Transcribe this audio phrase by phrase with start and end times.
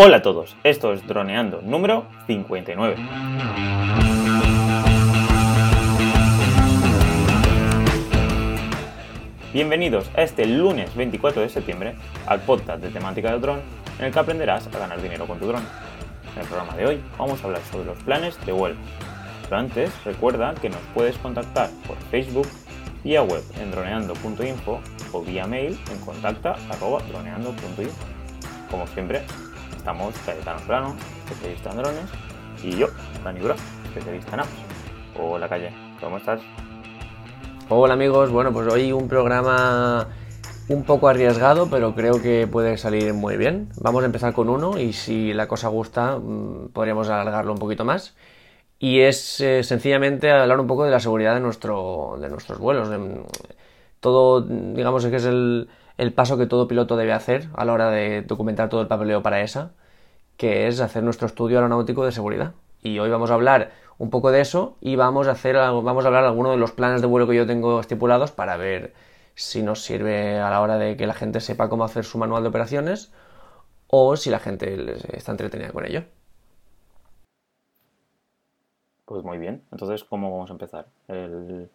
[0.00, 2.94] Hola a todos, esto es Droneando número 59.
[9.52, 11.96] Bienvenidos a este lunes 24 de septiembre
[12.28, 13.58] al podcast de temática del dron
[13.98, 15.64] en el que aprenderás a ganar dinero con tu dron.
[16.36, 18.76] En el programa de hoy vamos a hablar sobre los planes de vuelo.
[19.42, 22.46] Pero antes recuerda que nos puedes contactar por Facebook,
[23.02, 24.80] vía web en droneando.info
[25.10, 28.04] o vía mail en contacta.droneando.info.
[28.70, 29.22] Como siempre,
[29.78, 32.10] estamos Cayetano Plano, especialista en drones,
[32.62, 32.88] y yo,
[33.24, 34.50] Dani Bro, especialista en apps.
[35.18, 36.40] Hola Calle, ¿cómo estás?
[37.68, 40.08] Hola amigos, bueno pues hoy un programa
[40.68, 43.68] un poco arriesgado, pero creo que puede salir muy bien.
[43.80, 47.84] Vamos a empezar con uno y si la cosa gusta mm, podríamos alargarlo un poquito
[47.84, 48.16] más.
[48.80, 52.90] Y es eh, sencillamente hablar un poco de la seguridad de, nuestro, de nuestros vuelos.
[52.90, 53.22] De,
[54.00, 57.90] todo, digamos que es el, el paso que todo piloto debe hacer a la hora
[57.90, 59.72] de documentar todo el papeleo para ESA,
[60.36, 62.54] que es hacer nuestro estudio aeronáutico de seguridad.
[62.82, 66.08] Y hoy vamos a hablar un poco de eso y vamos a hacer vamos a
[66.08, 68.94] hablar de algunos de los planes de vuelo que yo tengo estipulados para ver
[69.34, 72.42] si nos sirve a la hora de que la gente sepa cómo hacer su manual
[72.44, 73.12] de operaciones
[73.88, 76.04] o si la gente está entretenida con ello.
[79.04, 79.64] Pues muy bien.
[79.72, 81.70] Entonces, ¿cómo vamos a empezar el,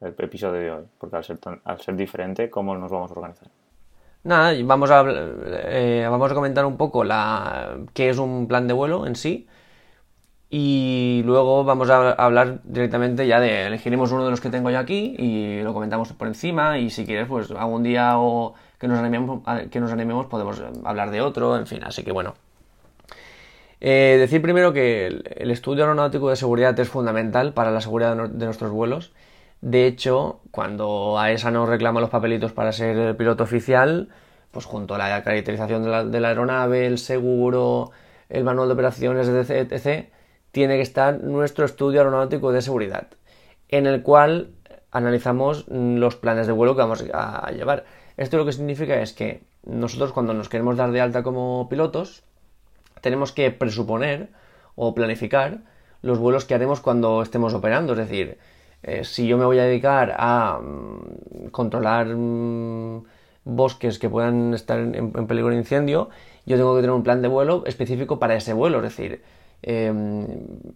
[0.00, 0.84] episodio de hoy?
[0.98, 3.48] Porque al ser, al ser diferente, ¿cómo nos vamos a organizar?
[4.24, 8.74] Nada, vamos a, eh, vamos a comentar un poco la, qué es un plan de
[8.74, 9.46] vuelo en sí.
[10.48, 14.78] Y luego vamos a hablar directamente ya de elegiremos uno de los que tengo yo
[14.78, 16.78] aquí y lo comentamos por encima.
[16.78, 21.10] Y si quieres, pues algún día o que nos animemos, que nos animemos podemos hablar
[21.10, 21.82] de otro, en fin.
[21.84, 22.34] Así que bueno,
[23.80, 28.44] eh, decir primero que el, estudio aeronáutico de seguridad es fundamental para la seguridad de,
[28.44, 29.12] nuestros vuelos.
[29.66, 34.10] De hecho, cuando AESA nos reclama los papelitos para ser el piloto oficial,
[34.52, 37.90] pues junto a la caracterización de la, aeronave, el seguro,
[38.28, 40.08] el manual de operaciones, etc., etc.,
[40.52, 43.08] tiene que estar nuestro estudio aeronáutico de seguridad,
[43.68, 44.52] en el cual
[44.92, 47.86] analizamos los planes de vuelo que vamos a llevar.
[48.16, 52.22] Esto lo que significa es que nosotros cuando nos queremos dar de alta como pilotos,
[53.00, 54.28] tenemos que presuponer
[54.76, 55.58] o planificar
[56.02, 57.94] los vuelos que haremos cuando estemos operando.
[57.94, 58.38] Es decir,
[58.86, 63.02] eh, si yo me voy a dedicar a mm, controlar mm,
[63.44, 66.08] bosques que puedan estar en, peligro de incendio,
[66.46, 68.78] yo tengo que tener un plan de vuelo específico para ese vuelo.
[68.78, 69.22] Es decir,
[69.62, 70.26] em,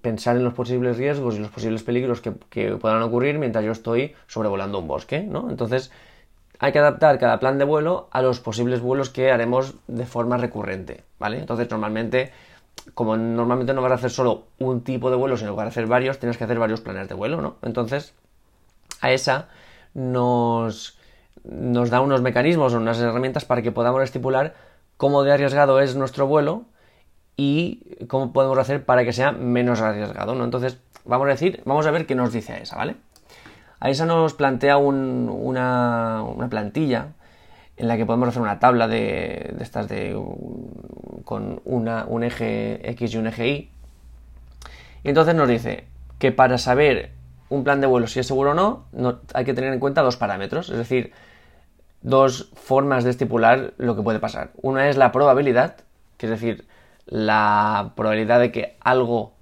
[0.03, 3.71] pensar en los posibles riesgos y los posibles peligros que, que, puedan ocurrir mientras yo
[3.71, 5.48] estoy sobrevolando un bosque, ¿no?
[5.48, 5.92] Entonces,
[6.59, 10.37] hay que adaptar cada plan de vuelo a los posibles vuelos que haremos de forma
[10.37, 11.38] recurrente, ¿vale?
[11.38, 12.32] Entonces, normalmente,
[12.95, 15.69] como normalmente no vas a hacer solo un tipo de vuelo, sino que vas a
[15.69, 17.57] hacer varios, tienes que hacer varios planes de vuelo, ¿no?
[17.63, 18.15] Entonces,
[19.01, 19.49] a esa
[19.95, 20.99] nos,
[21.45, 24.55] nos da unos mecanismos o unas herramientas para que podamos estipular
[24.97, 26.65] cómo de arriesgado es nuestro vuelo
[27.37, 30.45] y cómo podemos hacer para que sea menos arriesgado, ¿no?
[30.45, 32.97] Entonces, vamos a decir, vamos a ver qué nos dice a esa, ¿vale?
[33.81, 37.15] AESA nos plantea una, plantilla
[37.79, 40.15] en la que podemos hacer una tabla de, estas de
[41.31, 43.71] con un eje X y un eje Y.
[45.05, 45.85] Y entonces nos dice
[46.19, 47.13] que para saber
[47.51, 50.03] un plan de vuelo si es seguro o no, no, hay que tener en cuenta
[50.03, 51.13] dos parámetros, es decir,
[52.03, 54.51] dos formas de estipular lo que puede pasar.
[54.61, 55.77] Una es la probabilidad,
[56.17, 56.67] que es decir,
[57.07, 59.35] la probabilidad de que algo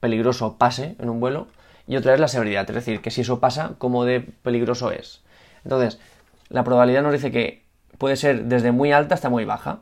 [0.00, 1.48] peligroso pase en un vuelo,
[1.86, 5.22] y otra es la severidad, es decir, que si eso pasa, cómo de peligroso es.
[5.62, 6.00] Entonces,
[6.48, 7.66] la probabilidad nos dice que
[7.98, 9.80] puede ser desde muy alta hasta muy baja.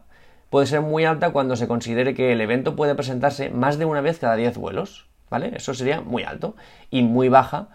[0.53, 4.03] Puede ser muy alta cuando se considere que el evento puede presentarse más de una
[4.03, 5.51] vez cada 10 vuelos, ¿vale?
[5.57, 6.57] Eso sería muy alto.
[6.91, 7.69] Y muy baja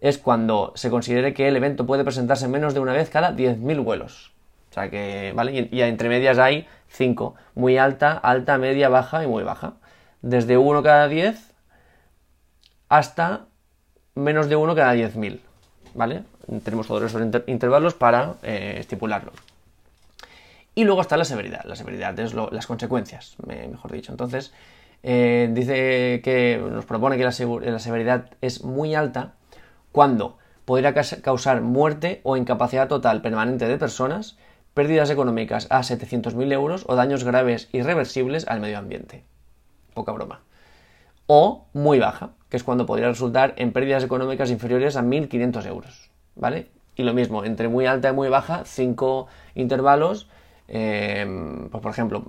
[0.00, 3.84] es cuando se considere que el evento puede presentarse menos de una vez cada 10.000
[3.84, 4.32] vuelos.
[4.72, 5.68] O sea que, ¿vale?
[5.70, 7.36] Y, entre medias hay 5.
[7.54, 9.74] Muy alta, alta, media, baja y muy baja.
[10.20, 11.52] Desde 1 cada 10
[12.88, 13.44] hasta
[14.16, 15.38] menos de 1 cada 10.000,
[15.94, 16.24] ¿vale?
[16.64, 19.30] Tenemos todos esos intervalos para eh, estipularlo.
[20.74, 21.64] Y luego está la severidad.
[21.64, 24.12] La severidad es las consecuencias, mejor dicho.
[24.12, 24.52] Entonces,
[25.02, 29.34] eh, dice que nos propone que la, severidad es muy alta
[29.92, 34.38] cuando podría causar muerte o incapacidad total permanente de personas,
[34.72, 39.24] pérdidas económicas a 700.000 euros o daños graves irreversibles al medio ambiente.
[39.92, 40.40] Poca broma.
[41.26, 46.10] O muy baja, que es cuando podría resultar en pérdidas económicas inferiores a 1.500 euros,
[46.34, 46.68] ¿vale?
[46.96, 50.28] Y lo mismo, entre muy alta y muy baja, cinco intervalos,
[50.68, 52.24] eh, pues por ejemplo,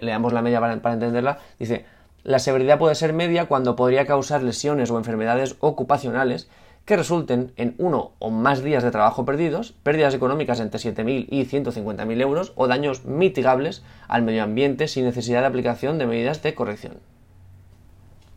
[0.00, 1.84] leamos la media para, para entenderla, dice,
[2.24, 6.48] la severidad puede ser media cuando podría causar lesiones o enfermedades ocupacionales
[6.84, 11.44] que resulten en uno o más días de trabajo perdidos, pérdidas económicas entre 7.000 y
[11.44, 16.54] 150.000 euros o daños mitigables al medio ambiente sin necesidad de aplicación de medidas de
[16.54, 16.94] corrección.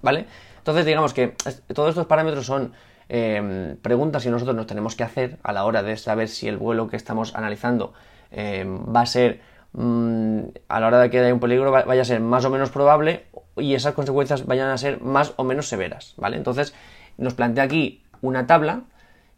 [0.01, 0.27] ¿Vale?
[0.59, 1.33] Entonces digamos que
[1.73, 2.73] todos estos parámetros son
[3.09, 6.57] em, preguntas que nosotros nos tenemos que hacer a la hora de saber si el
[6.57, 7.93] vuelo que estamos analizando
[8.35, 9.41] em, va a ser,
[9.73, 12.69] mm, a la hora de que haya un peligro, vaya a ser más o menos
[12.69, 13.23] probable
[13.55, 16.35] y esas consecuencias vayan a ser más o menos severas, ¿vale?
[16.37, 16.75] Entonces
[17.17, 18.81] nos plantea aquí una tabla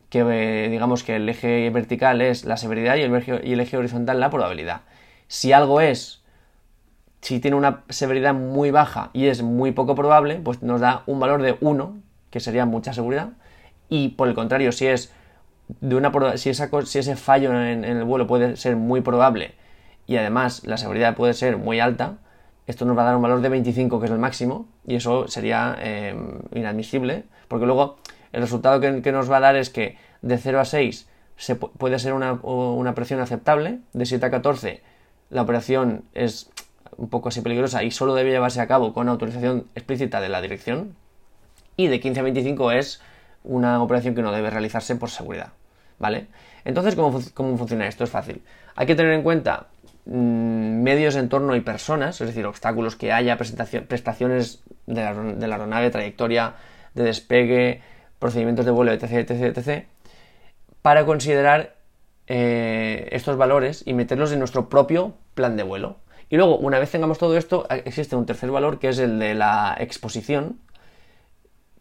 [0.09, 3.59] que eh, digamos que el eje vertical es la severidad y el, eje, y el
[3.59, 4.81] eje horizontal la probabilidad.
[5.27, 6.23] Si algo es,
[7.21, 11.19] si tiene una severidad muy baja y es muy poco probable, pues nos da un
[11.19, 11.97] valor de 1,
[12.31, 13.29] que sería mucha seguridad,
[13.89, 15.13] y por el contrario, si es
[15.67, 19.55] de una si, si ese fallo en, el vuelo puede ser muy probable
[20.05, 22.17] y además la seguridad puede ser muy alta,
[22.65, 25.27] esto nos va a dar un valor de 25, que es el máximo, y eso
[25.27, 26.15] sería eh,
[26.53, 27.97] inadmisible, porque luego
[28.31, 31.99] el resultado que, nos va a dar es que de 0 a 6 se puede
[31.99, 34.81] ser una, operación aceptable, de 7 a 14
[35.29, 36.49] la operación es
[36.95, 40.41] un poco así peligrosa y solo debe llevarse a cabo con autorización explícita de la
[40.41, 40.95] dirección,
[41.75, 43.01] y de 15 a 25 es
[43.47, 45.53] una operación que no debe realizarse por seguridad.
[45.99, 46.27] ¿Vale?
[46.63, 48.03] Entonces, ¿cómo, cómo funciona esto?
[48.03, 48.43] Es fácil.
[48.75, 49.67] Hay que tener en cuenta
[50.05, 55.89] mm, medios, entorno y personas, es decir, obstáculos que haya, prestaciones de la, de aeronave,
[55.89, 56.55] trayectoria
[56.93, 57.81] de despegue,
[58.19, 59.85] procedimientos de vuelo, etc., etc., etc.,
[60.81, 61.75] para considerar
[62.27, 65.97] eh, estos valores y meterlos en nuestro propio plan de vuelo.
[66.29, 69.33] Y luego, una vez tengamos todo esto, existe un tercer valor que es el de
[69.33, 70.59] la exposición,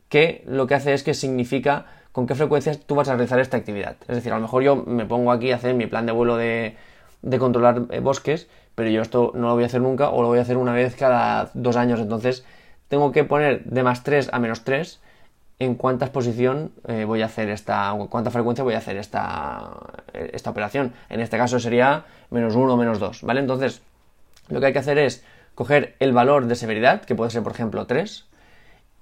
[0.08, 3.56] que lo que hace es que significa con qué frecuencia tú vas a realizar esta
[3.56, 3.96] actividad.
[4.08, 6.36] Es decir, a lo mejor yo me pongo aquí a hacer mi plan de vuelo
[6.36, 6.76] de,
[7.22, 10.28] de controlar eh, bosques, pero yo esto no lo voy a hacer nunca o lo
[10.28, 12.00] voy a hacer una vez cada dos años.
[12.00, 12.44] Entonces,
[12.88, 15.00] tengo que poner de más 3 a menos 3
[15.58, 19.70] en cuánta exposición eh, voy a hacer esta, cuánta frecuencia voy a hacer esta,
[20.12, 20.92] esta operación.
[21.08, 23.40] En este caso sería menos 1 o menos 2, ¿vale?
[23.40, 23.82] Entonces,
[24.48, 25.24] lo que hay que hacer es
[25.54, 28.26] coger el valor de severidad, que puede ser, por ejemplo, 3,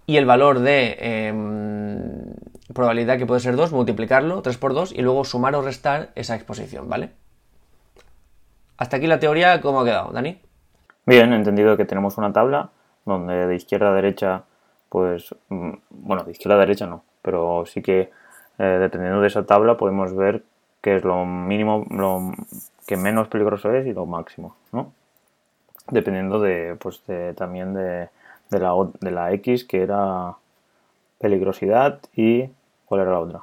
[0.06, 2.34] y el valor de em,
[2.74, 6.34] probabilidad, que puede ser 2, multiplicarlo, 3 por 2, y luego sumar o restar esa
[6.34, 7.10] exposición, ¿vale?
[8.76, 10.40] Hasta aquí la teoría, ¿cómo ha quedado, Dani?
[11.06, 12.70] Bien, entendido que tenemos una tabla
[13.04, 14.44] donde de izquierda a derecha
[14.94, 18.12] pues, mm, bueno, de izquierda a derecha no, pero sí que
[18.58, 20.44] eh, dependiendo de esa tabla podemos ver
[20.80, 22.32] qué es lo mínimo, lo
[22.86, 24.92] que menos peligroso es y lo máximo, ¿no?
[25.90, 27.02] Dependiendo de, pues,
[27.34, 28.08] también de,
[28.58, 30.36] la, de la X, que era
[31.18, 32.50] peligrosidad y
[32.84, 33.40] ¿cuál era la otra?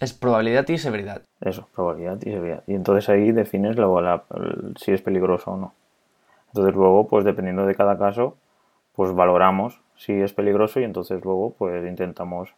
[0.00, 1.22] Es probabilidad y severidad.
[1.40, 2.62] Eso, probabilidad y severidad.
[2.66, 4.00] Y entonces ahí defines luego
[4.76, 5.74] si es peligroso o no.
[6.48, 8.36] Entonces luego, pues dependiendo de cada caso,
[8.94, 12.54] pues valoramos si es peligroso y entonces luego pues intentamos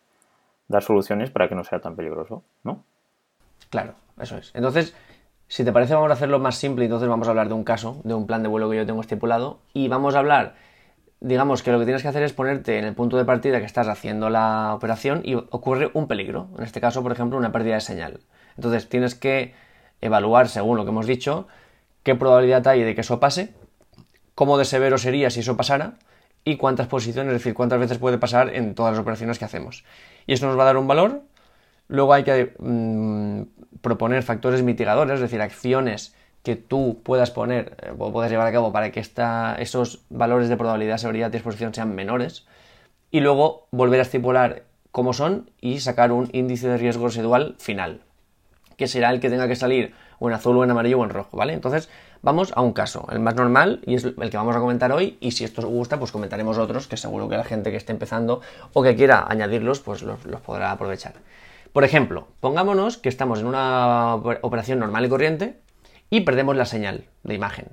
[0.69, 2.85] dar soluciones para que no sea tan peligroso, ¿no?
[3.71, 4.51] Claro, eso es.
[4.55, 4.95] Entonces,
[5.49, 6.85] si te parece, vamos a hacerlo más simple.
[6.85, 9.01] Entonces, vamos a hablar de un caso, de un plan de vuelo que yo tengo
[9.01, 9.59] estipulado.
[9.75, 10.55] Y vamos a hablar,
[11.23, 13.65] digamos que lo que tienes que hacer es ponerte en el punto de partida que
[13.65, 16.49] estás haciendo la operación y ocurre un peligro.
[16.59, 18.21] En este caso, por ejemplo, una pérdida de señal.
[18.57, 19.55] Entonces, tienes que
[20.01, 21.47] evaluar, según lo que hemos dicho,
[22.03, 23.55] qué probabilidad hay de que eso pase,
[24.35, 25.95] cómo de severo sería si eso pasara
[26.45, 29.85] y cuántas posiciones, es decir, cuántas veces puede pasar en todas las operaciones que hacemos.
[30.27, 31.23] Y eso nos va a dar un valor.
[31.87, 33.43] Luego hay que mm,
[33.81, 38.53] proponer factores mitigadores, es decir, acciones que tú puedas poner eh, o puedas llevar a
[38.53, 42.47] cabo para que esos valores de probabilidad, seguridad y exposición sean menores.
[43.11, 48.01] Y luego volver a estipular cómo son y sacar un índice de riesgo residual final,
[48.77, 51.11] que será el que tenga que salir o en azul o en amarillo o en
[51.11, 51.53] rojo, ¿vale?
[51.53, 51.89] Entonces,
[52.23, 55.19] vamos a un caso, el más normal y es el que vamos a comentar hoy
[55.21, 57.93] y si esto os gusta pues comentaremos otros que seguro que la gente que esté
[57.93, 58.41] empezando
[58.73, 61.15] o que quiera añadirlos pues los, podrá aprovechar.
[61.73, 65.59] Por ejemplo, pongámonos que estamos en una operación normal y corriente
[66.13, 67.69] y perdemos la señal de imagen.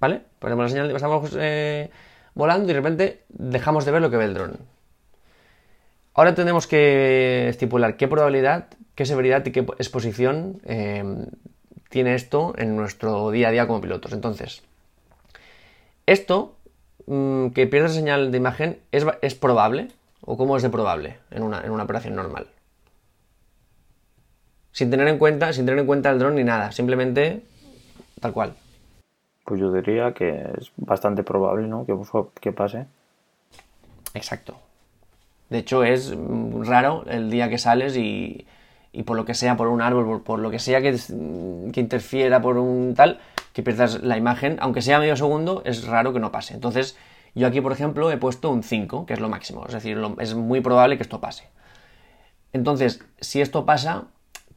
[0.00, 0.22] ¿Vale?
[0.40, 1.88] Perdemos la señal, estamos eh,
[2.34, 4.58] volando y de repente dejamos de ver lo que ve el dron.
[6.14, 11.04] Ahora tenemos que estipular qué probabilidad, qué severidad y qué exposición eh,
[11.90, 14.12] tiene esto en nuestro día a día como pilotos.
[14.12, 14.64] Entonces,
[16.06, 16.56] esto,
[17.06, 19.92] mm, que pierda señal de imagen, ¿es, probable?
[20.22, 22.48] ¿O cómo es de probable en una, en una operación normal?
[24.72, 27.42] Sin tener en cuenta, sin tener en cuenta el dron ni nada, simplemente
[28.20, 28.54] tal cual.
[29.44, 31.84] Pues yo diría que es bastante probable, ¿no?
[31.84, 31.94] Que,
[32.40, 32.86] que pase.
[34.14, 34.56] Exacto.
[35.50, 36.14] De hecho, es
[36.60, 38.46] raro el día que sales y,
[38.92, 40.96] y por lo que sea, por un árbol, por, lo que sea que,
[41.72, 43.20] que, interfiera por un tal,
[43.52, 46.54] que pierdas la imagen, aunque sea medio segundo, es raro que no pase.
[46.54, 46.96] Entonces,
[47.34, 50.34] yo aquí, por ejemplo, he puesto un 5, que es lo máximo, es decir, es
[50.34, 51.48] muy probable que esto pase.
[52.52, 54.04] Entonces, si esto pasa,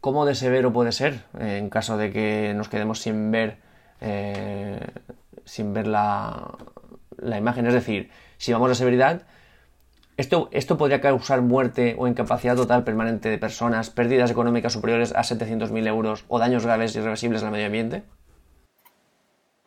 [0.05, 3.57] ¿cómo de severo puede ser eh, en caso de que nos quedemos sin ver,
[4.01, 4.79] eh,
[5.45, 6.47] sin ver la,
[7.17, 7.65] la imagen?
[7.65, 9.24] Es decir, si vamos a severidad,
[10.15, 15.21] esto, esto podría causar muerte o incapacidad total permanente de personas, pérdidas económicas superiores a
[15.21, 18.03] 700.000 euros o daños graves y irreversibles al medio ambiente.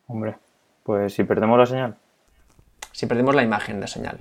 [0.06, 0.36] Hombre,
[0.84, 1.96] pues si perdemos la señal.
[2.92, 4.20] Si perdemos la imagen de señal.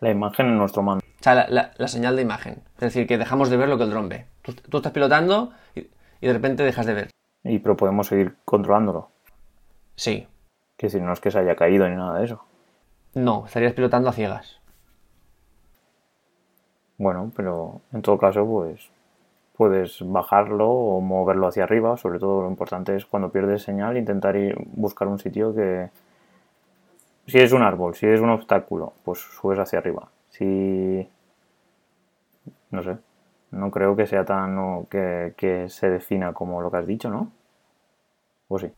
[0.00, 1.02] La imagen en nuestro mando.
[1.02, 2.62] O sea, la, señal de imagen.
[2.74, 4.26] Es decir, que dejamos de ver lo que el dron ve.
[4.42, 5.88] Tú, estás pilotando y,
[6.20, 7.10] de repente dejas de ver.
[7.44, 9.10] Y pero podemos seguir controlándolo.
[9.94, 10.26] Sí.
[10.76, 12.44] Que si no es que se haya caído ni nada de eso.
[13.14, 14.60] No, estarías pilotando a ciegas.
[16.98, 18.90] Bueno, pero en todo caso, pues
[19.56, 21.96] puedes bajarlo o moverlo hacia arriba.
[21.96, 25.90] Sobre todo lo importante es cuando pierdes señal intentar ir buscar un sitio que...
[27.26, 30.08] Si es un árbol, si es un obstáculo, pues subes hacia arriba.
[30.30, 31.08] Si...
[32.70, 32.96] No sé.
[33.52, 34.86] No creo que sea tan...
[34.86, 37.30] que, que se defina como lo que has dicho, ¿no?
[38.48, 38.70] ¿O sí?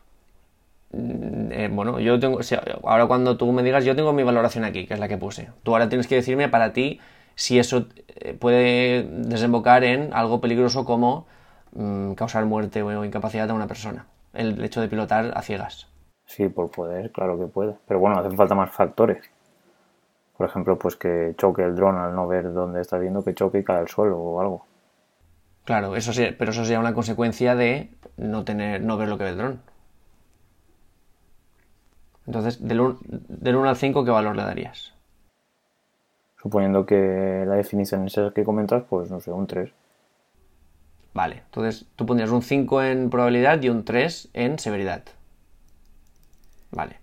[0.92, 2.38] Mm, eh, bueno, yo tengo,
[2.84, 5.50] ahora cuando tú me digas, yo tengo mi valoración aquí, que es la que puse.
[5.62, 7.00] Tú ahora tienes que decirme para ti
[7.34, 11.26] si eso eh, puede desembocar en algo peligroso como
[11.72, 14.06] mm, causar muerte o incapacidad a una persona.
[14.32, 15.88] El hecho de pilotar a ciegas.
[16.26, 17.76] Sí, por poder, claro que puede.
[17.86, 19.18] Pero bueno, hacen falta más factores.
[20.36, 23.58] Por ejemplo, pues que choque el dron al no ver dónde está viendo, que choque
[23.58, 24.66] y cae al suelo o algo.
[25.64, 29.24] Claro, eso sí, pero eso sería una consecuencia de no tener, no ver lo que
[29.24, 29.60] ve el dron.
[32.26, 34.94] Entonces, del 1, al 5, ¿qué valor le darías?
[36.40, 39.70] Suponiendo que la definición es esa que comentas, pues no sé, un 3.
[41.12, 45.04] Vale, entonces tú pondrías un 5 en probabilidad y un 3 en severidad.
[46.70, 46.98] Vale.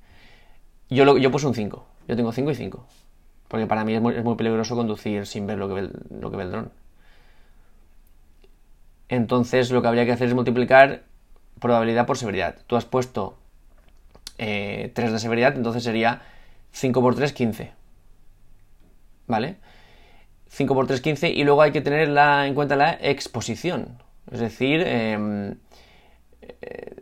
[0.89, 1.85] Yo, lo, yo puse un 5.
[2.07, 2.85] Yo tengo 5 y 5.
[3.51, 6.43] Porque para mí es muy, peligroso conducir sin ver lo que ve, lo que ve
[6.43, 6.71] el dron.
[9.09, 11.03] Entonces lo que habría que hacer es multiplicar
[11.59, 12.55] probabilidad por severidad.
[12.65, 13.37] Tú has puesto
[14.37, 16.21] 3 eh, de severidad, entonces sería
[16.71, 17.73] 5 por 3, 15.
[19.27, 19.57] ¿Vale?
[20.47, 24.81] 5 por 3, 15 y luego hay que tener en cuenta la exposición, es decir,
[24.87, 25.55] em,
[26.41, 27.00] eh,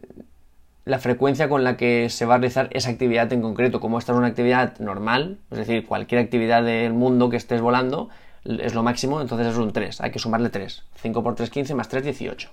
[0.90, 3.80] la frecuencia con la que se va a realizar esa actividad en concreto.
[3.80, 8.10] Como esta es una actividad normal, es decir, cualquier actividad del mundo que estés volando
[8.44, 10.84] es lo máximo, entonces es un 3, hay que sumarle 3.
[10.96, 12.50] 5 por 3, 15 más 3, 18.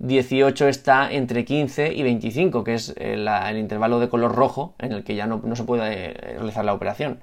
[0.00, 3.26] 18 está entre 15 y 25, que es el,
[3.56, 7.22] intervalo de color rojo en el que ya no, se puede eh, realizar la operación.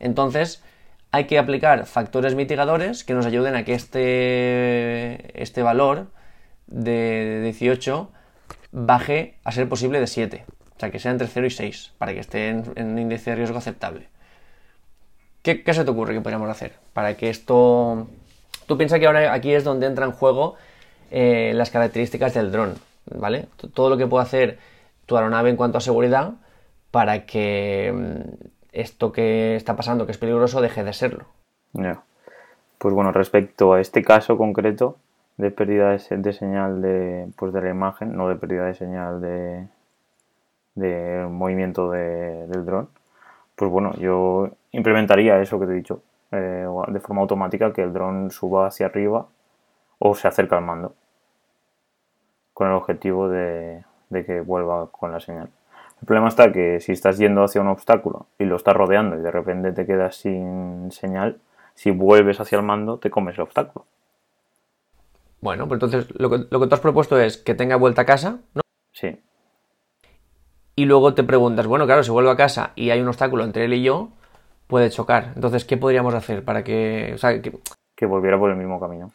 [0.00, 0.62] Entonces,
[1.10, 6.06] hay que aplicar factores mitigadores que nos ayuden a que este, este valor
[6.66, 8.10] de 18
[8.74, 10.44] baje a ser posible de 7.
[10.76, 13.36] O sea, que sea entre 0 y 6, para que esté en, un índice de
[13.36, 14.08] riesgo aceptable.
[15.42, 16.72] ¿Qué, ¿Qué, se te ocurre que podríamos hacer?
[16.92, 18.08] Para que esto...
[18.66, 20.56] Tú piensas que ahora aquí es donde entra en juego
[21.10, 22.74] eh, las características del dron,
[23.14, 23.46] ¿vale?
[23.74, 24.58] Todo lo que puede hacer
[25.06, 26.32] tu aeronave en cuanto a seguridad
[26.90, 31.26] para que mm, esto que está pasando, que es peligroso, deje de serlo.
[32.78, 34.96] Pues bueno, respecto a este caso concreto
[35.36, 39.66] de pérdida de, señal de, pues de la imagen, no de pérdida de señal de,
[40.74, 42.88] de movimiento del dron,
[43.56, 47.92] pues bueno, yo implementaría eso que te he dicho, eh, de forma automática, que el
[47.92, 49.26] dron suba hacia arriba
[49.98, 50.94] o se acerca al mando
[52.52, 55.50] con el objetivo de, que vuelva con la señal.
[56.00, 59.22] El problema está que si estás yendo hacia un obstáculo y lo estás rodeando y
[59.22, 61.38] de repente te quedas sin señal,
[61.74, 63.84] si vuelves hacia el mando te comes el obstáculo.
[65.44, 68.06] Bueno, pues entonces lo que, lo que tú has propuesto es que tenga vuelta a
[68.06, 68.62] casa, ¿no?
[68.92, 69.20] Sí.
[70.74, 73.66] Y luego te preguntas, bueno, claro, si vuelvo a casa y hay un obstáculo entre
[73.66, 74.08] él y yo,
[74.66, 75.32] puede chocar.
[75.34, 77.12] Entonces, ¿qué podríamos hacer para que...
[77.14, 77.58] O sea, que...
[77.94, 79.12] que volviera por el mismo camino.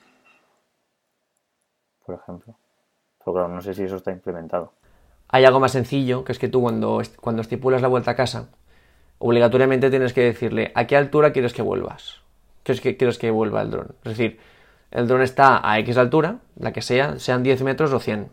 [2.05, 2.55] Por ejemplo
[3.33, 4.73] no sé si eso está implementado.
[5.27, 8.49] Hay algo más sencillo, que es que tú cuando, cuando estipulas la vuelta a casa,
[9.19, 12.21] obligatoriamente tienes que decirle a qué altura quieres que vuelvas.
[12.63, 13.95] ¿Quieres que, quieres que vuelva el dron?
[14.03, 14.39] Es decir,
[14.91, 18.29] el dron está a X altura, la que sea, sean 10 metros o 100.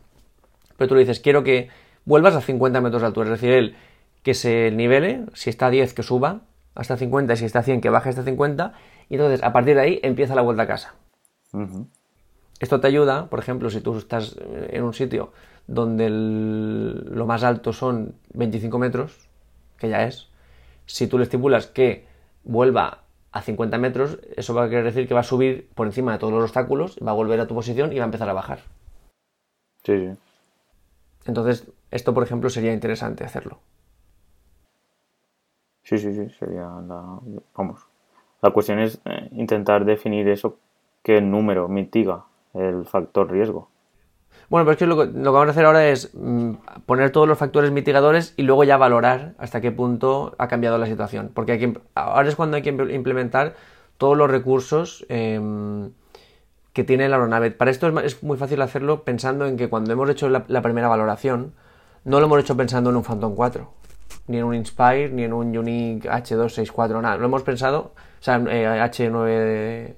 [0.76, 1.68] Pero tú le dices, quiero que
[2.04, 3.26] vuelvas a 50 metros de altura.
[3.26, 3.76] Es decir, él
[4.22, 6.40] que se nivele, si está a 10 que suba
[6.75, 8.72] hasta 50 y si está a 100 que baje hasta 50
[9.08, 10.94] y entonces a partir de ahí empieza la vuelta a casa.
[12.58, 14.36] Esto te ayuda, por ejemplo, si tú estás
[14.68, 15.32] en un sitio
[15.66, 19.28] donde lo más alto son 25 metros,
[19.78, 20.28] que ya es,
[20.86, 22.06] si tú le estipulas que
[22.44, 26.12] vuelva a 50 metros, eso va a querer decir que va a subir por encima
[26.12, 28.33] de todos los obstáculos, va a volver a tu posición y va a empezar a
[28.33, 28.61] bajar.
[29.85, 30.18] Sí, sí.
[31.26, 33.61] Entonces, esto, por ejemplo, sería interesante hacerlo.
[35.83, 37.21] Sí, sí, sí, sería la,
[37.56, 37.87] vamos,
[38.42, 40.59] La cuestión es eh, intentar definir eso,
[41.02, 43.68] qué número mitiga el factor riesgo.
[44.49, 46.53] Bueno, pero es que lo, que vamos a hacer ahora es mm,
[46.87, 50.87] poner todos los factores mitigadores y luego ya valorar hasta qué punto ha cambiado la
[50.87, 51.31] situación.
[51.35, 53.55] Porque ahora es cuando hay que implementar
[53.99, 55.91] todos los recursos em,
[56.73, 57.50] que tiene la aeronave.
[57.50, 61.55] Para esto es, muy fácil hacerlo pensando en que cuando hemos hecho la, primera valoración,
[62.05, 63.69] no lo hemos hecho pensando en un Phantom 4,
[64.29, 67.17] ni en un Inspire, ni en un Unique H264, nada.
[67.17, 69.97] Lo hemos pensado, o sea, H920, eh,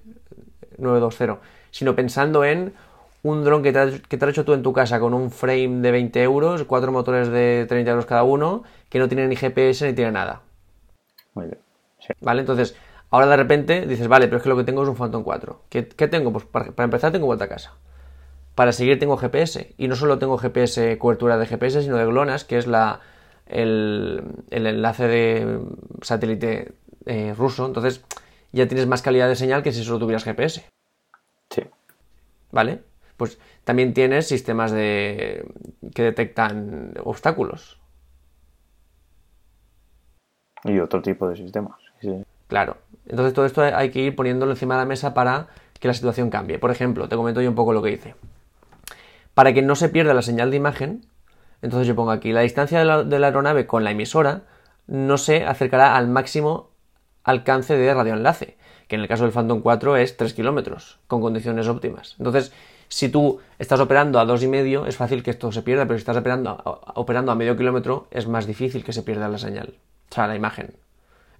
[1.71, 2.73] sino pensando en
[3.23, 6.23] un dron que te, has, hecho tú en tu casa con un frame de 20
[6.23, 10.13] euros, cuatro motores de 30 euros cada uno, que no tiene ni GPS ni tiene
[10.13, 10.43] nada.
[11.35, 11.59] Muy bien.
[12.21, 12.41] ¿Vale?
[12.41, 12.77] Entonces,
[13.11, 15.63] ahora de repente dices, vale, pero es que lo que tengo es un Phantom 4.
[15.69, 16.33] ¿Qué, tengo?
[16.33, 17.75] Pues para, empezar tengo vuelta a casa.
[18.55, 19.75] Para seguir tengo GPS.
[19.77, 23.01] Y no solo tengo GPS, cobertura de GPS, sino de GLONASS, que es la,
[23.47, 25.61] el, enlace de
[26.03, 26.73] satélite
[27.07, 27.67] eh, ruso.
[27.67, 28.03] Entonces,
[28.53, 30.65] ya tienes más calidad de señal que si solo tuvieras GPS.
[31.51, 31.63] Sí.
[32.51, 32.83] ¿Vale?
[33.19, 35.45] Pues también tienes sistemas de,
[35.95, 37.79] que detectan obstáculos.
[40.65, 41.79] Y otro tipo de sistemas.
[42.47, 42.79] Claro.
[43.07, 45.49] Entonces todo esto hay que ir poniéndolo encima de la mesa para
[45.79, 46.59] que la situación cambie.
[46.59, 48.15] Por ejemplo, te comento yo un poco lo que hice.
[49.35, 51.05] Para que no se pierda la señal de imagen,
[51.61, 54.43] entonces yo pongo aquí la distancia de la, de la aeronave con la emisora
[54.87, 56.71] no se acercará al máximo
[57.25, 58.57] alcance de radioenlace,
[58.87, 62.15] que en el caso del Phantom 4 es 3 kilómetros, con condiciones óptimas.
[62.19, 62.53] Entonces,
[62.89, 65.99] si tú estás operando a dos y medio, es fácil que esto se pierda, pero
[65.99, 69.39] si estás operando a, operando a medio kilómetro, es más difícil que se pierda la
[69.39, 69.75] señal,
[70.11, 70.75] o sea, la imagen.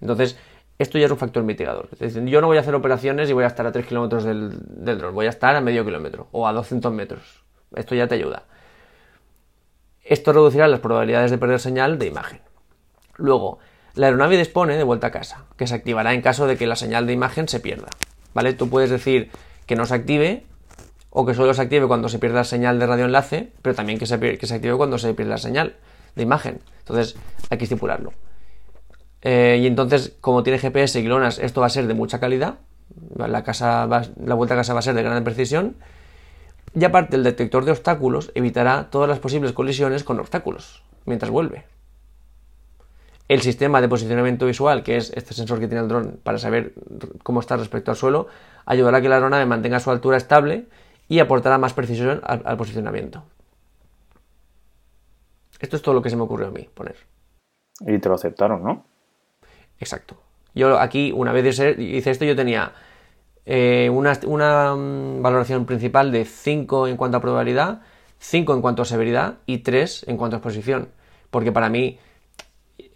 [0.01, 0.37] Entonces,
[0.77, 1.89] esto ya es un factor mitigador.
[1.93, 4.23] Es decir, yo no voy a hacer operaciones y voy a estar a 3 kilómetros
[4.23, 7.43] del, del dron, voy a estar a medio kilómetro o a 200 metros.
[7.75, 8.43] Esto ya te ayuda.
[10.03, 12.41] Esto reducirá las probabilidades de perder señal de imagen.
[13.17, 13.59] Luego,
[13.95, 16.75] la aeronave dispone de vuelta a casa, que se activará en caso de que la
[16.75, 17.89] señal de imagen se pierda.
[18.33, 18.53] ¿Vale?
[18.53, 19.29] Tú puedes decir
[19.65, 20.45] que no se active
[21.09, 24.05] o que solo se active cuando se pierde la señal de radioenlace, pero también que
[24.05, 25.75] se, que se active cuando se pierde la señal
[26.15, 26.59] de imagen.
[26.79, 27.15] Entonces,
[27.49, 28.13] hay que estipularlo.
[29.21, 32.59] Eh, y entonces, como tiene GPS y GLONASS, esto va a ser de mucha calidad.
[33.15, 35.75] La, la vuelta a casa va a ser de gran precisión.
[36.75, 41.65] Y aparte, el detector de obstáculos evitará todas las posibles colisiones con obstáculos mientras vuelve.
[43.27, 46.73] El sistema de posicionamiento visual, que es este sensor que tiene el dron para saber
[47.23, 48.27] cómo está respecto al suelo,
[48.65, 50.65] ayudará a que la aeronave mantenga su altura estable
[51.09, 53.23] y aportará más precisión al, posicionamiento.
[55.59, 56.95] Esto es todo lo que se me ocurrió a mí poner.
[57.81, 58.85] Y te lo aceptaron, ¿no?
[59.79, 60.21] Exacto.
[60.53, 62.73] Yo aquí, una vez hice esto, yo tenía
[63.45, 67.81] eh, una, una, mm, valoración principal de 5 en cuanto a probabilidad,
[68.19, 70.89] 5 en cuanto a severidad y 3 en cuanto a exposición.
[71.31, 71.99] Porque para mí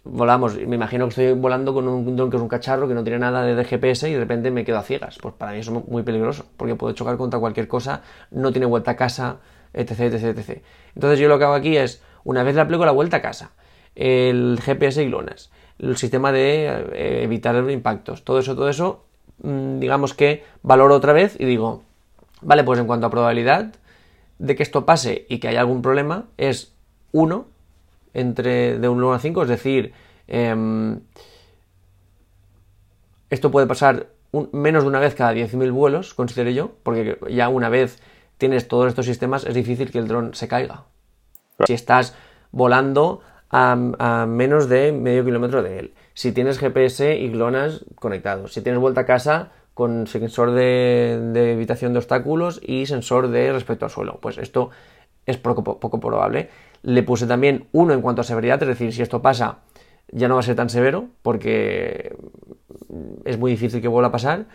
[0.04, 3.02] volamos, me imagino que estoy volando con un dron que es un cacharro que no
[3.02, 5.18] tiene nada de GPS y de repente me quedo a ciegas.
[5.20, 8.66] Pues para mí eso es muy peligroso, porque puedo chocar contra cualquier cosa, no tiene
[8.66, 9.38] vuelta a casa,
[9.72, 10.62] etc, etc, etc.
[10.94, 13.52] Entonces yo lo que hago aquí es, una vez le aplico la vuelta a casa,
[13.94, 19.04] el GPS y GLONASS, el sistema de eh, evitar impactos, todo eso, todo eso,
[19.42, 21.82] mm, digamos que valoro otra vez y digo,
[22.42, 23.72] vale, pues en cuanto a probabilidad
[24.38, 26.74] de que esto pase y que haya algún problema, es
[27.12, 27.53] 1
[28.14, 29.92] entre de un 1 a 5, es decir,
[30.26, 31.00] em,
[33.28, 34.06] esto puede pasar
[34.52, 38.00] menos de una vez cada 10.000 vuelos, considero yo, porque ya una vez
[38.38, 40.84] tienes todos estos sistemas es difícil que el dron se caiga.
[41.66, 42.16] Si estás
[42.50, 43.76] volando a,
[44.26, 49.02] menos de medio kilómetro de él, si tienes GPS y GLONASS conectados, si tienes vuelta
[49.02, 54.18] a casa con sensor de, de evitación de obstáculos y sensor de respecto al suelo,
[54.20, 54.70] pues esto
[55.26, 56.50] es poco, poco probable.
[56.84, 59.60] Le puse también uno en cuanto a severidad, es decir, si esto pasa
[60.12, 62.16] ya no va a ser tan severo porque
[63.24, 64.46] es muy difícil que vuelva a pasar.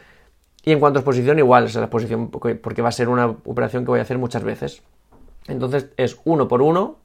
[0.64, 3.84] Y en cuanto a exposición, igual, es la exposición porque va a ser una operación
[3.84, 4.84] que voy a hacer muchas veces.
[5.48, 6.98] Entonces es 1 por 1,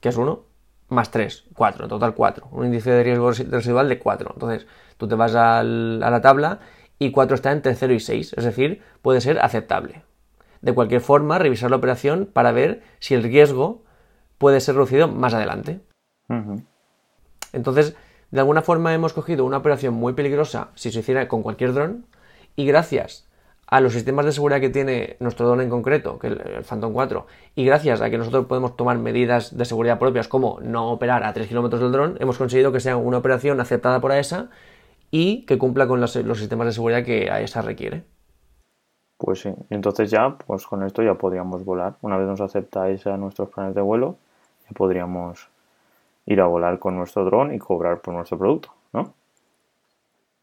[0.00, 0.42] que es 1,
[0.88, 2.48] más 3, 4, en total 4.
[2.50, 4.30] Un índice de riesgo residual de 4.
[4.34, 6.60] Entonces tú te vas a la tabla
[6.98, 10.02] y 4 está entre 0 y 6, es decir, puede ser aceptable.
[10.62, 13.83] De cualquier forma, revisar la operación para ver si el riesgo
[14.38, 15.80] puede ser reducido más adelante.
[17.52, 17.96] Entonces,
[18.30, 22.06] de alguna forma hemos cogido una operación muy peligrosa si se hiciera con cualquier dron
[22.56, 23.28] y gracias
[23.66, 26.92] a los sistemas de seguridad que tiene nuestro dron en concreto, que el, el Phantom
[26.92, 31.24] 4, y gracias a que nosotros podemos tomar medidas de seguridad propias como no operar
[31.24, 34.50] a 3 kilómetros del dron, hemos conseguido que sea una operación aceptada por AESA
[35.10, 38.04] y que cumpla con los, sistemas de seguridad que AESA requiere.
[39.18, 41.96] Pues sí, entonces ya, pues con esto ya podríamos volar.
[42.02, 44.16] Una vez nos acepta AESA nuestros planes de vuelo,
[44.64, 45.48] ya podríamos
[46.26, 49.14] ir a volar con nuestro dron y cobrar por nuestro producto, ¿no?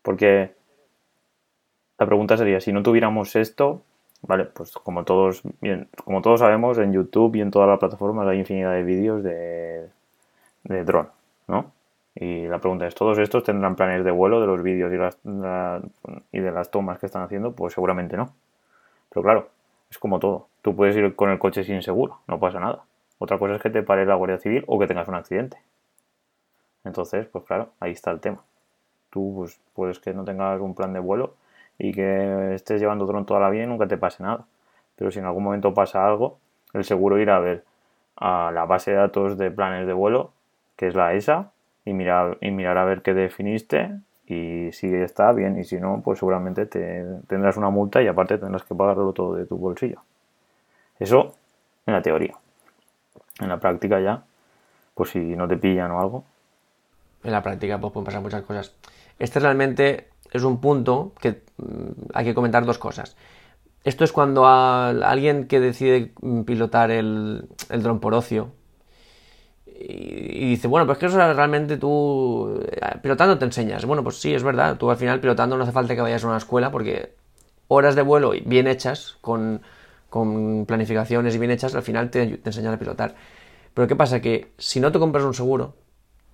[0.03, 0.53] Porque
[1.99, 3.81] la pregunta sería, si no tuviéramos esto,
[4.23, 8.27] vale, pues como todos, bien, como todos sabemos, en YouTube y en todas las plataformas
[8.27, 9.89] hay infinidad de vídeos de,
[10.63, 11.10] de dron,
[11.47, 11.71] ¿no?
[12.15, 14.91] Y la pregunta es, ¿todos estos tendrán planes de vuelo de los vídeos
[16.31, 17.53] y de las tomas que están haciendo?
[17.53, 18.34] Pues seguramente no.
[19.12, 19.50] Pero claro,
[19.89, 20.47] es como todo.
[20.62, 22.84] Tú puedes ir con el coche sin seguro, no pasa nada.
[23.19, 25.58] Otra cosa es que te pare la Guardia Civil o que tengas un accidente.
[26.84, 28.43] Entonces, pues claro, ahí está el tema.
[29.10, 31.36] Tú pues, puedes que no tengas un plan de vuelo
[31.78, 34.45] y que estés llevando dron toda la vida y nunca te pase nada.
[34.95, 36.39] Pero si en algún momento pasa algo,
[36.74, 37.63] el seguro irá a ver
[38.15, 40.32] a la base de datos de planes de vuelo,
[40.76, 41.52] que es la ESA,
[41.86, 43.91] y mirar, y mirar a ver qué definiste
[44.32, 48.38] y si está bien y si no, pues seguramente te, tendrás una multa y aparte
[48.38, 50.02] tendrás que pagarlo todo de tu bolsillo.
[51.00, 51.36] Eso
[51.86, 52.36] en la teoría.
[53.41, 54.24] En la práctica ya,
[54.96, 56.24] pues si no te pillan o algo.
[57.26, 58.74] En la práctica pues pueden pasar muchas cosas.
[59.20, 63.17] Este realmente es un punto que mm, hay que comentar dos cosas.
[63.84, 66.13] Esto es cuando alguien que decide
[66.46, 68.52] pilotar el, el dron por ocio,
[69.88, 73.86] y, dice, bueno, pues que eso realmente tú eh, pilotando te enseñas.
[73.86, 76.28] Bueno, pues sí, es verdad, tú al final pilotando no hace falta que vayas a
[76.28, 77.13] una escuela porque
[77.67, 79.62] horas de vuelo bien hechas, con,
[80.67, 83.15] planificaciones y bien hechas, al final te, te enseñan a pilotar.
[83.74, 84.22] Pero ¿qué pasa?
[84.22, 85.76] Que si no te compras un seguro,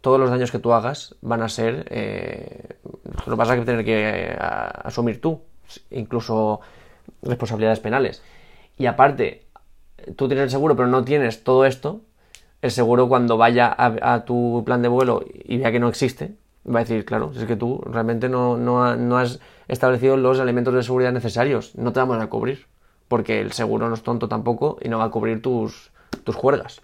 [0.01, 2.77] todos los daños que tú hagas van a ser, eh,
[3.25, 5.41] lo vas a tener que eh, asumir tú,
[5.91, 6.61] incluso
[7.21, 8.23] responsabilidades penales.
[8.77, 9.45] Y aparte,
[10.15, 12.01] tú tienes el seguro pero no tienes todo esto,
[12.61, 16.35] el seguro cuando vaya a, tu plan de vuelo y vea que no existe,
[16.67, 20.83] va a decir, claro, es que tú realmente no, no, has establecido los elementos de
[20.83, 22.65] seguridad necesarios, no te vamos a cubrir,
[23.07, 25.91] porque el seguro no es tonto tampoco y no va a cubrir tus,
[26.23, 26.81] tus juergas.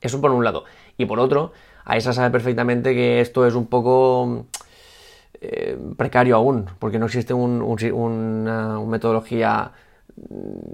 [0.00, 0.64] Eso por un lado.
[0.98, 1.52] Y por otro,
[1.84, 4.46] a esa sabe perfectamente que esto es un poco
[5.40, 9.72] eh, precario aún, porque no existe una metodología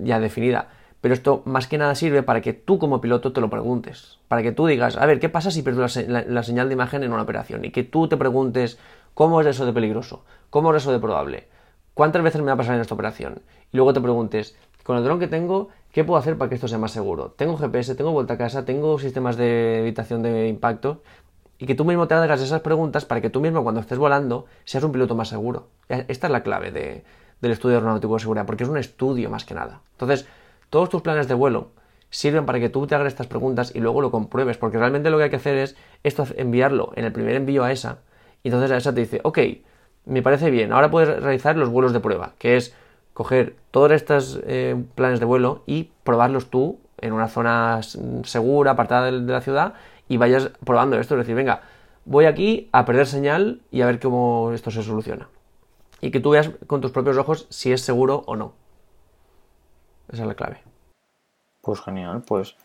[0.03, 0.69] ya definida.
[1.03, 4.21] Pero esto más que nada sirve para que tú como piloto te lo preguntes.
[4.29, 7.13] Para que tú digas, a ver, ¿qué pasa si pierdo la, señal de imagen en
[7.13, 7.65] una operación?
[7.65, 8.79] Y que tú te preguntes,
[9.13, 10.25] ¿cómo es eso de peligroso?
[10.49, 11.49] ¿Cómo es eso de probable?
[11.93, 13.43] ¿Cuántas veces me va a pasar en esta operación?
[13.73, 16.69] Y luego te preguntes, con el dron que tengo, ¿qué puedo hacer para que esto
[16.69, 17.35] sea más seguro?
[17.37, 21.03] Tengo GPS, tengo vuelta a casa, tengo sistemas de evitación de impacto.
[21.59, 24.47] Y que tú mismo te hagas esas preguntas para que tú mismo cuando estés volando
[24.63, 25.67] seas un piloto más seguro.
[25.89, 26.71] Esta es la clave
[27.41, 29.81] del estudio aeronáutico de seguridad, porque es un estudio más que nada.
[29.93, 30.29] Entonces,
[30.73, 31.69] todos tus planes de vuelo
[32.09, 35.19] sirven para que tú te hagas estas preguntas y luego lo compruebes, porque realmente lo
[35.19, 37.99] que hay que hacer es esto, enviarlo en el primer envío a esa,
[38.43, 39.39] y entonces a esa te dice, ok,
[40.07, 42.75] me parece bien, ahora puedes realizar los vuelos de prueba, que es
[43.13, 47.81] coger todos estos eh, planes de vuelo y probarlos tú en una zona
[48.25, 49.75] segura, apartada de, la ciudad,
[50.09, 51.61] y vayas probando esto, es decir, venga,
[52.07, 55.29] voy aquí a perder señal y a ver cómo esto se soluciona.
[56.01, 58.62] Y que tú veas con tus propios ojos si es seguro o no.
[60.13, 60.59] Esa es la clave.
[61.63, 62.57] Pues genial, pues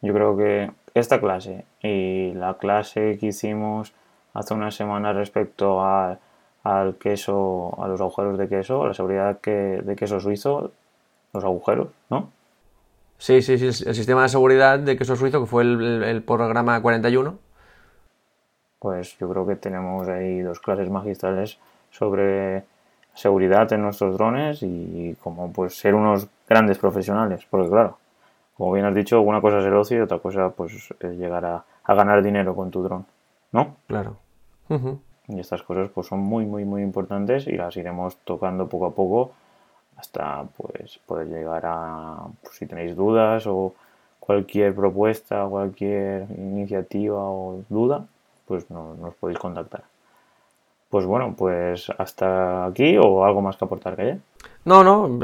[0.00, 3.92] yo creo que esta clase y la clase que hicimos
[4.32, 9.82] hace una semana respecto al queso, a los agujeros de queso, a la seguridad que,
[9.84, 10.72] de queso suizo,
[11.32, 12.30] los agujeros, ¿no?
[13.18, 17.38] Sí, sí, sí, el sistema de seguridad de queso suizo, que fue el, programa 41.
[18.78, 21.58] Pues yo creo que tenemos ahí dos clases magistrales
[21.90, 22.64] sobre
[23.14, 27.98] seguridad en nuestros drones y cómo pues ser unos grandes profesionales, porque claro,
[28.56, 31.44] como bien has dicho, una cosa es el ocio y otra cosa pues es llegar
[31.44, 33.04] a, ganar dinero con tu dron,
[33.52, 33.76] ¿no?
[33.86, 34.16] Claro.
[35.28, 38.90] Y estas cosas pues son muy muy muy importantes y las iremos tocando poco a
[38.94, 39.32] poco
[39.96, 43.74] hasta pues poder llegar a pues, si tenéis dudas o
[44.18, 48.06] cualquier propuesta, cualquier iniciativa o duda,
[48.46, 49.84] pues nos podéis contactar.
[50.88, 54.18] Pues bueno, pues hasta aquí o algo más que aportar, que
[54.64, 55.18] No, no,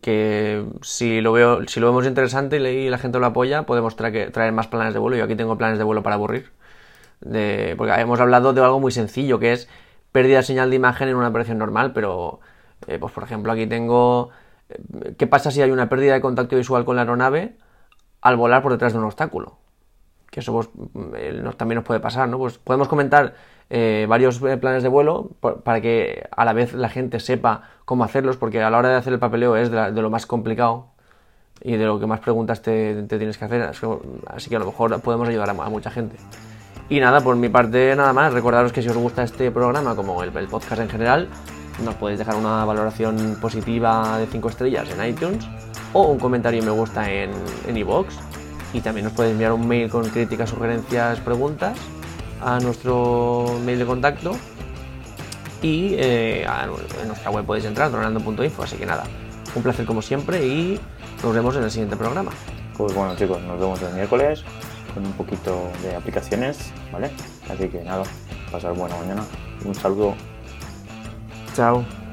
[0.00, 4.30] que si lo veo, si lo vemos interesante y la gente lo apoya, podemos traer,
[4.30, 5.16] traer más planes de vuelo.
[5.16, 6.50] Yo aquí tengo planes de vuelo para aburrir.
[7.20, 9.68] De, porque hemos hablado de algo muy sencillo, que es
[10.12, 12.40] pérdida de señal de imagen en una operación normal, pero
[12.86, 14.30] eh, pues por ejemplo aquí tengo
[14.68, 17.56] eh, ¿qué pasa si hay una pérdida de contacto visual con la aeronave
[18.20, 19.58] al volar por detrás de un obstáculo?
[20.34, 20.68] Que eso pues,
[21.56, 22.38] también nos puede pasar, ¿no?
[22.38, 23.34] Pues podemos comentar
[23.70, 25.30] eh, varios eh, planes de vuelo
[25.62, 28.96] para que a la vez la gente sepa cómo hacerlos, porque a la hora de
[28.96, 30.88] hacer el papeleo es de, lo más complicado
[31.62, 35.00] y de lo que más preguntas te, tienes que hacer, así que a lo mejor
[35.02, 36.16] podemos ayudar a, mucha gente.
[36.88, 40.20] Y nada, por mi parte nada más, recordaros que si os gusta este programa, como
[40.24, 41.28] el, podcast en general,
[41.84, 45.48] nos podéis dejar una valoración positiva de 5 estrellas en iTunes
[45.92, 47.30] o un comentario me gusta en
[47.76, 48.33] iVoox.
[48.74, 51.78] Y también nos podéis enviar un mail con críticas, sugerencias, preguntas
[52.42, 54.36] a nuestro mail de contacto.
[55.62, 56.46] y eh,
[57.00, 58.62] en nuestra web podéis entrar, dronando.info.
[58.62, 59.04] Así que nada,
[59.54, 60.78] un placer como siempre y
[61.22, 62.32] nos vemos en el siguiente programa.
[62.76, 64.44] Pues bueno chicos, nos vemos el miércoles
[64.92, 67.10] con un poquito de aplicaciones, ¿vale?
[67.48, 68.04] Así que nada,
[68.52, 69.22] pasar buena mañana.
[69.64, 70.14] Un saludo.
[71.54, 72.03] Chao.